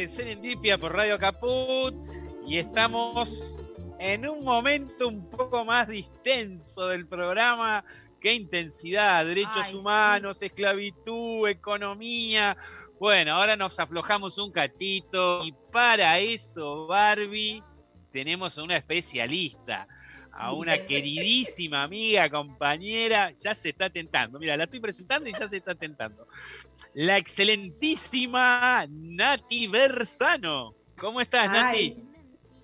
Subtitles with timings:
[0.00, 1.94] de Serendipia por Radio Caput
[2.46, 7.84] y estamos en un momento un poco más distenso del programa.
[8.18, 12.56] Qué intensidad, derechos humanos, esclavitud, economía.
[12.98, 17.62] Bueno, ahora nos aflojamos un cachito y para eso, Barbie,
[18.10, 19.86] tenemos a una especialista,
[20.32, 24.38] a una queridísima amiga, compañera, ya se está tentando.
[24.38, 26.26] Mira, la estoy presentando y ya se está tentando
[26.94, 30.74] la excelentísima Nati Bersano.
[30.98, 31.96] ¿Cómo estás, Nati?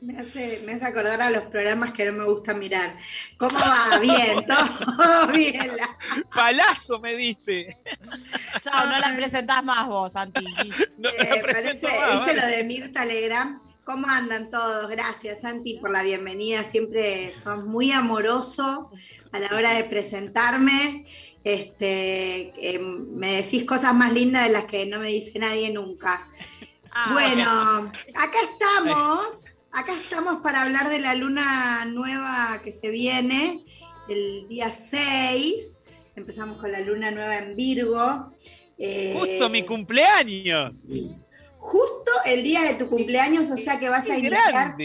[0.00, 2.96] Me hace, me hace acordar a los programas que no me gusta mirar.
[3.36, 3.98] ¿Cómo va?
[3.98, 5.70] Bien, todo bien.
[6.34, 7.76] Palazo me diste.
[8.62, 10.44] Chao, no la presentás más vos, Santi.
[10.96, 13.62] No eh, parece, ¿Viste lo de Mirta Alegram?
[13.90, 14.88] ¿Cómo andan todos?
[14.88, 16.62] Gracias, Santi, por la bienvenida.
[16.62, 18.88] Siempre son muy amoroso
[19.32, 21.06] a la hora de presentarme
[21.42, 26.30] este, me decís cosas más lindas de las que no me dice nadie nunca.
[26.92, 33.64] Ah, bueno, acá estamos, acá estamos para hablar de la luna nueva que se viene
[34.08, 35.80] el día 6.
[36.14, 38.32] Empezamos con la luna nueva en Virgo.
[39.14, 40.86] Justo mi cumpleaños.
[41.60, 44.76] Justo el día de tu cumpleaños, o sea que vas a iniciar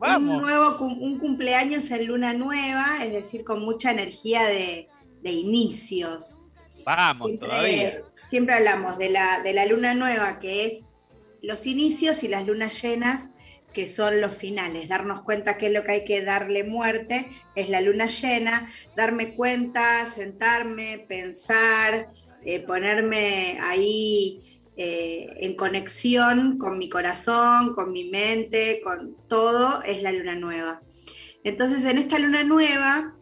[0.00, 4.88] un nuevo un cumpleaños en luna nueva, es decir, con mucha energía de,
[5.22, 6.42] de inicios.
[6.84, 8.02] Vamos, todavía.
[8.26, 10.84] Siempre hablamos de la, de la luna nueva, que es
[11.40, 13.30] los inicios, y las lunas llenas,
[13.72, 14.88] que son los finales.
[14.88, 19.34] Darnos cuenta qué es lo que hay que darle muerte, es la luna llena, darme
[19.34, 22.10] cuenta, sentarme, pensar,
[22.44, 24.47] eh, ponerme ahí
[24.80, 30.82] eh, en conexión con mi corazón, con mi mente, con todo, es la luna nueva.
[31.42, 33.16] Entonces, en esta luna nueva,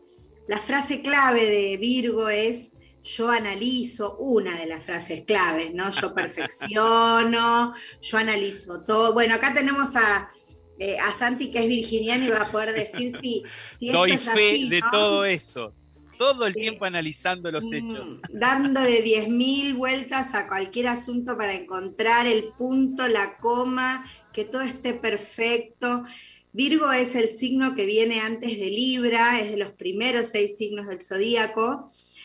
[0.48, 5.90] la frase clave de Virgo es yo analizo, una de las frases claves, ¿no?
[5.92, 7.72] Yo perfecciono,
[8.02, 9.14] yo analizo todo.
[9.14, 10.30] Bueno, acá tenemos a,
[10.78, 13.45] eh, a Santi que es virginiano y va a poder decir si,
[13.78, 15.72] si Doy esto es fe de todo eso.
[16.18, 18.18] Todo el tiempo analizando los mm, hechos.
[18.30, 24.94] Dándole 10.000 vueltas a cualquier asunto para encontrar el punto, la coma, que todo esté
[24.94, 26.04] perfecto.
[26.52, 30.86] Virgo es el signo que viene antes de Libra, es de los primeros seis signos
[30.86, 31.84] del zodíaco,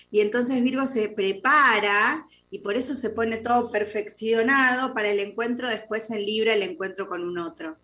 [0.09, 5.69] y entonces Virgo se prepara y por eso se pone todo perfeccionado para el encuentro
[5.69, 7.77] después en Libra, el encuentro con un otro.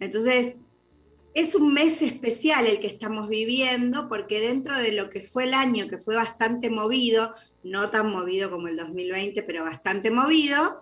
[0.00, 0.56] Entonces,
[1.34, 5.54] es un mes especial el que estamos viviendo porque dentro de lo que fue el
[5.54, 10.80] año, que fue bastante movido, no tan movido como el 2020, pero bastante movido,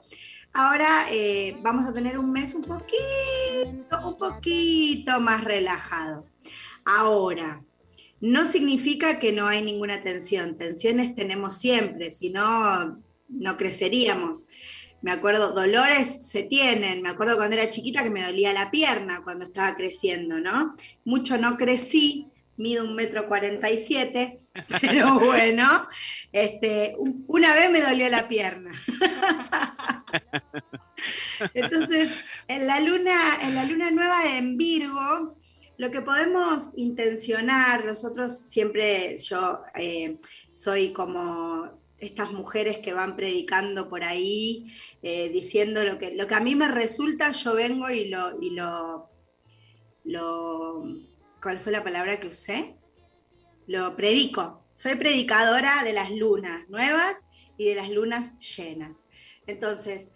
[0.54, 6.26] Ahora eh, vamos a tener un mes un poquito, un poquito más relajado.
[6.84, 7.64] Ahora,
[8.20, 10.58] no significa que no hay ninguna tensión.
[10.58, 14.44] Tensiones tenemos siempre, si no, no creceríamos.
[15.02, 17.02] Me acuerdo, dolores se tienen.
[17.02, 20.74] Me acuerdo cuando era chiquita que me dolía la pierna cuando estaba creciendo, ¿no?
[21.04, 24.38] Mucho no crecí, mido un metro cuarenta y siete,
[24.80, 25.66] pero bueno,
[26.30, 26.96] este,
[27.26, 28.72] una vez me dolió la pierna.
[31.54, 32.12] Entonces,
[32.46, 35.36] en la luna, en la luna nueva en Virgo,
[35.78, 40.18] lo que podemos intencionar, nosotros siempre, yo eh,
[40.52, 46.34] soy como estas mujeres que van predicando por ahí, eh, diciendo lo que, lo que
[46.34, 49.08] a mí me resulta, yo vengo y lo, y lo,
[50.04, 50.84] lo,
[51.41, 52.76] ¿cuál fue la palabra que usé?
[53.66, 54.64] Lo predico.
[54.74, 57.26] Soy predicadora de las lunas nuevas
[57.56, 59.04] y de las lunas llenas.
[59.46, 60.10] Entonces,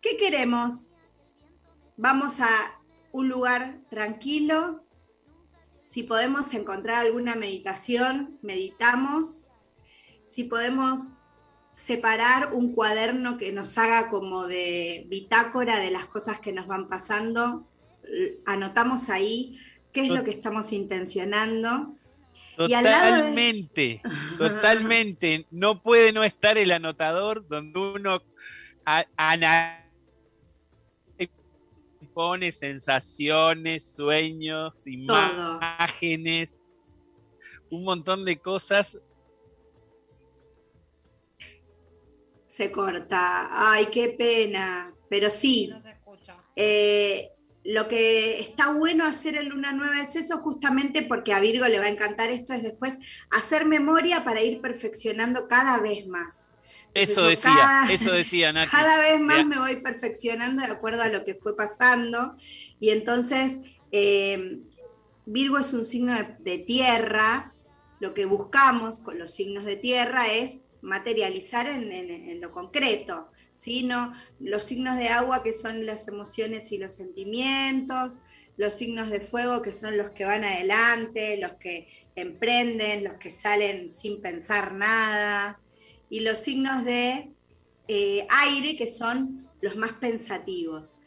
[0.00, 0.90] ¿qué queremos?
[1.96, 2.48] Vamos a
[3.12, 4.84] un lugar tranquilo.
[5.84, 9.46] Si podemos encontrar alguna meditación, meditamos.
[10.26, 11.12] Si podemos
[11.72, 16.88] separar un cuaderno que nos haga como de bitácora de las cosas que nos van
[16.88, 17.68] pasando,
[18.44, 19.58] anotamos ahí
[19.92, 21.94] qué es lo que estamos intencionando.
[22.56, 24.02] Totalmente,
[24.38, 25.46] totalmente.
[25.50, 28.20] No puede no estar el anotador donde uno
[32.14, 36.56] pone sensaciones, sueños, imágenes,
[37.70, 38.98] un montón de cosas.
[42.56, 43.50] Se corta.
[43.50, 44.90] Ay, qué pena.
[45.10, 45.68] Pero sí.
[45.70, 46.38] No se escucha.
[46.56, 47.28] Eh,
[47.64, 51.78] lo que está bueno hacer en Luna Nueva es eso, justamente porque a Virgo le
[51.78, 52.98] va a encantar esto, es después
[53.30, 56.52] hacer memoria para ir perfeccionando cada vez más.
[56.94, 58.70] eso decía, eso decía Nati.
[58.70, 62.36] Cada vez más me voy perfeccionando de acuerdo a lo que fue pasando.
[62.80, 63.60] Y entonces,
[63.92, 64.60] eh,
[65.26, 67.52] Virgo es un signo de tierra.
[68.00, 73.30] Lo que buscamos con los signos de tierra es materializar en, lo concreto.
[73.54, 78.18] sino los signos de agua que son las emociones y los sentimientos,
[78.56, 83.32] los signos de fuego que son los que van adelante, los que emprenden, los que
[83.32, 85.60] salen sin pensar nada,
[86.08, 87.30] y los signos de
[87.88, 90.98] eh, aire que son los más pensativos.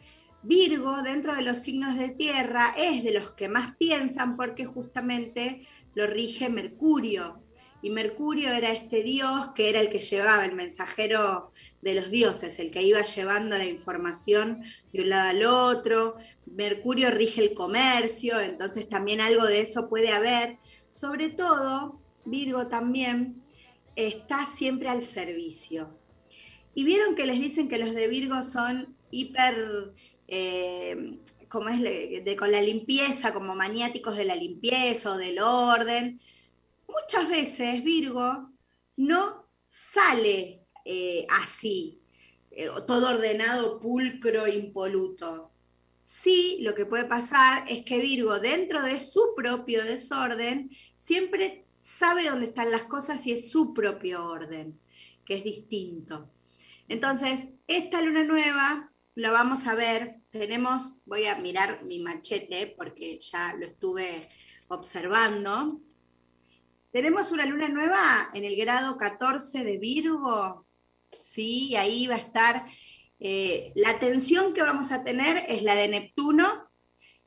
[0.41, 5.67] Virgo, dentro de los signos de tierra, es de los que más piensan porque justamente
[5.95, 7.41] lo rige Mercurio.
[7.81, 12.59] Y Mercurio era este dios que era el que llevaba el mensajero de los dioses,
[12.59, 16.15] el que iba llevando la información de un lado al otro.
[16.45, 20.57] Mercurio rige el comercio, entonces también algo de eso puede haber.
[20.91, 23.41] Sobre todo, Virgo también
[23.95, 25.97] está siempre al servicio.
[26.73, 29.93] Y vieron que les dicen que los de Virgo son hiper,
[30.27, 31.17] eh,
[31.47, 36.19] como es, de, con la limpieza, como maniáticos de la limpieza o del orden.
[36.89, 38.51] Muchas veces Virgo
[38.97, 42.01] no sale eh, así,
[42.51, 45.51] eh, todo ordenado, pulcro, impoluto.
[46.01, 52.29] Sí, lo que puede pasar es que Virgo, dentro de su propio desorden, siempre sabe
[52.29, 54.79] dónde están las cosas y es su propio orden,
[55.23, 56.31] que es distinto.
[56.87, 60.21] Entonces, esta luna nueva la vamos a ver.
[60.31, 64.27] Tenemos, voy a mirar mi machete porque ya lo estuve
[64.69, 65.81] observando.
[66.91, 68.01] Tenemos una luna nueva
[68.33, 70.65] en el grado 14 de Virgo,
[71.21, 71.75] ¿sí?
[71.75, 72.65] Ahí va a estar,
[73.19, 76.71] eh, la tensión que vamos a tener es la de Neptuno,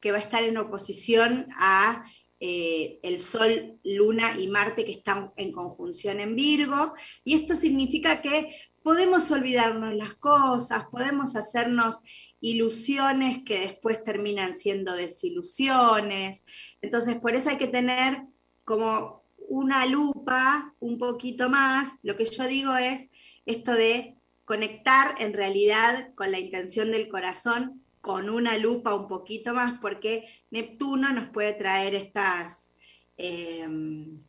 [0.00, 2.04] que va a estar en oposición a
[2.40, 8.20] eh, el Sol, Luna y Marte que están en conjunción en Virgo, y esto significa
[8.20, 12.00] que podemos olvidarnos las cosas, podemos hacernos
[12.40, 16.44] ilusiones que después terminan siendo desilusiones.
[16.80, 18.24] Entonces, por eso hay que tener
[18.64, 19.21] como
[19.52, 21.98] una lupa un poquito más.
[22.02, 23.10] Lo que yo digo es
[23.44, 24.16] esto de
[24.46, 30.26] conectar en realidad con la intención del corazón con una lupa un poquito más, porque
[30.50, 32.72] Neptuno nos puede traer estas,
[33.18, 34.22] em,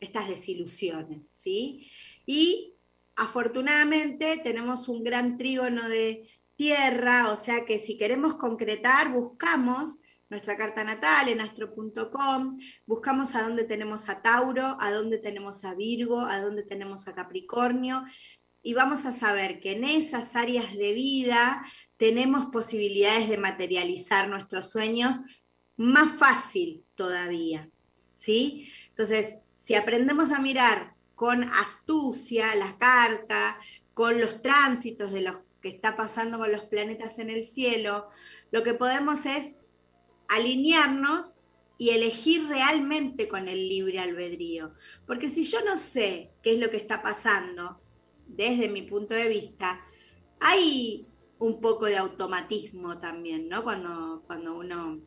[0.00, 1.86] estas desilusiones, ¿sí?
[2.24, 2.72] Y
[3.16, 9.98] afortunadamente tenemos un gran trígono de tierra, o sea que si queremos concretar, buscamos
[10.30, 12.56] nuestra carta natal en astro.com,
[12.86, 17.14] buscamos a dónde tenemos a Tauro, a dónde tenemos a Virgo, a dónde tenemos a
[17.14, 18.04] Capricornio,
[18.62, 21.64] y vamos a saber que en esas áreas de vida
[21.96, 25.20] tenemos posibilidades de materializar nuestros sueños
[25.76, 27.68] más fácil todavía,
[28.14, 28.70] ¿sí?
[28.90, 33.58] Entonces, si aprendemos a mirar con astucia la carta,
[33.94, 38.08] con los tránsitos de lo que está pasando con los planetas en el cielo,
[38.50, 39.56] lo que podemos es
[40.30, 41.38] alinearnos
[41.78, 44.74] y elegir realmente con el libre albedrío.
[45.06, 47.80] Porque si yo no sé qué es lo que está pasando,
[48.26, 49.80] desde mi punto de vista,
[50.40, 51.06] hay
[51.38, 53.64] un poco de automatismo también, ¿no?
[53.64, 55.00] Cuando, cuando uno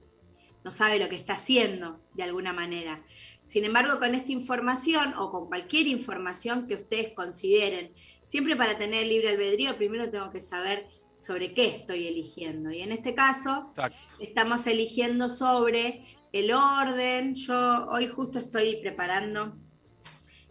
[0.63, 3.05] no sabe lo que está haciendo de alguna manera.
[3.45, 7.93] Sin embargo, con esta información o con cualquier información que ustedes consideren,
[8.23, 10.87] siempre para tener libre albedrío, primero tengo que saber
[11.23, 12.71] sobre qué estoy eligiendo.
[12.71, 13.73] Y en este caso,
[14.19, 17.35] estamos eligiendo sobre el orden.
[17.35, 19.57] Yo hoy justo estoy preparando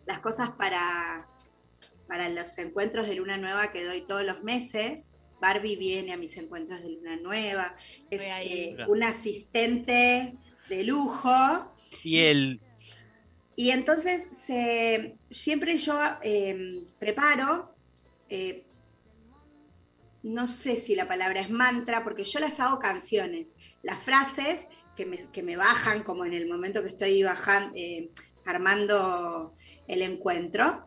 [0.07, 1.29] las cosas para
[2.13, 5.15] para los encuentros de luna nueva que doy todos los meses.
[5.41, 7.75] Barbie viene a mis encuentros de luna nueva,
[8.11, 10.37] es eh, un asistente
[10.69, 11.75] de lujo.
[12.05, 12.61] Y él.
[13.57, 14.29] Y entonces
[15.31, 17.75] siempre yo em, preparo,
[18.29, 18.67] eh,
[20.23, 25.43] no sé si la palabra es mantra, porque yo las hago canciones, las frases que
[25.43, 28.11] me, bajan, como en el momento que estoy bajando, eh,
[28.45, 29.55] armando
[29.89, 30.87] el encuentro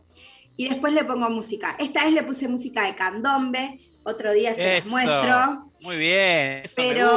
[0.58, 1.76] y después le pongo música.
[1.80, 5.72] Esta vez le puse música de candombe, otro día se las muestro.
[5.82, 7.10] Muy bien, pero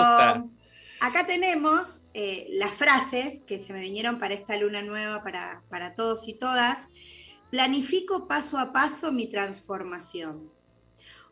[1.00, 5.94] acá tenemos eh, las frases que se me vinieron para esta luna nueva, para, para
[5.94, 6.88] todos y todas.
[7.50, 10.57] Planifico paso a paso mi transformación.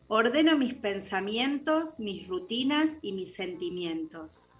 [0.07, 4.55] Ordeno mis pensamientos, mis rutinas y mis sentimientos.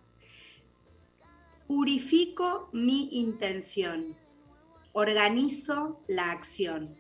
[1.68, 4.18] Purifico mi intención.
[4.94, 6.98] Organizo la acción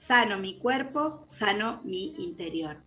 [0.00, 2.82] sano mi cuerpo, sano mi interior.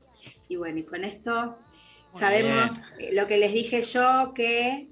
[0.49, 1.59] Y bueno, y con esto
[2.07, 2.81] sabemos
[3.11, 4.89] lo que les dije yo, que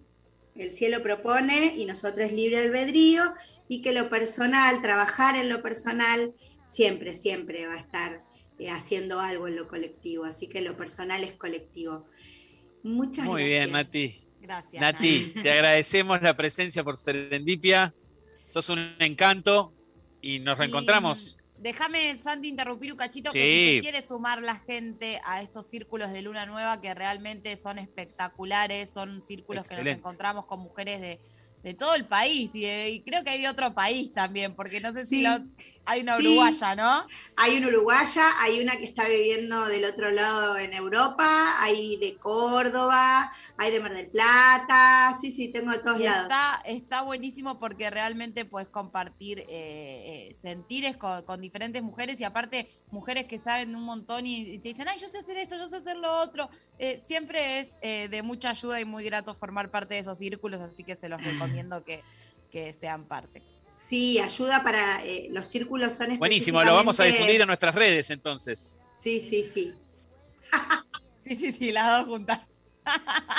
[0.55, 3.33] el cielo propone y nosotros libre albedrío
[3.67, 6.35] y que lo personal, trabajar en lo personal,
[6.67, 8.23] siempre, siempre va a estar
[8.61, 10.25] eh, haciendo algo en lo colectivo.
[10.25, 12.05] Así que lo personal es colectivo.
[12.83, 13.27] Muchas gracias.
[13.27, 14.27] Muy bien, Nati.
[14.39, 14.81] Gracias.
[14.81, 17.93] Nati, te agradecemos la presencia por Serendipia.
[18.49, 19.73] Sos un encanto
[20.21, 25.21] y nos reencontramos Déjame, Santi, interrumpir un cachito, que si se quiere sumar la gente
[25.23, 30.47] a estos círculos de luna nueva que realmente son espectaculares, son círculos que nos encontramos
[30.47, 31.19] con mujeres de,
[31.61, 35.05] de todo el país y, creo que hay de otro país también, porque no sé
[35.05, 35.23] si
[35.85, 37.07] hay una uruguaya, ¿no?
[37.37, 42.17] Hay una uruguaya, hay una que está viviendo del otro lado en Europa, hay de
[42.17, 46.23] Córdoba, hay de Mar del Plata, sí, sí, tengo de todos lados.
[46.23, 52.69] Está, está buenísimo porque realmente puedes compartir eh, eh, sentires con, diferentes mujeres y aparte
[52.91, 55.77] mujeres que saben un montón y, te dicen, ay, yo sé hacer esto, yo sé
[55.77, 56.49] hacer lo otro.
[56.77, 60.83] Eh, siempre es de mucha ayuda y muy grato formar parte de esos círculos, así
[60.83, 62.03] que se los recomiendo que,
[62.51, 63.50] que sean parte.
[63.71, 68.09] Sí, ayuda para eh, los círculos son Buenísimo, lo vamos a difundir en nuestras redes
[68.09, 68.69] entonces.
[68.97, 69.73] Sí, sí, sí.
[71.23, 72.41] sí, sí, sí, las dos juntas.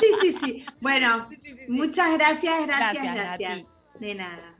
[0.00, 0.66] sí, sí, sí.
[0.80, 1.28] Bueno,
[1.68, 3.66] muchas gracias, gracias, gracias.
[4.00, 4.56] De nada.